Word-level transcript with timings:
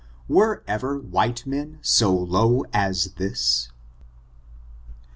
Were 0.27 0.63
ever 0.67 0.97
white 0.97 1.45
men 1.45 1.77
so 1.83 2.11
low 2.11 2.65
as 2.73 3.13
this? 3.17 3.69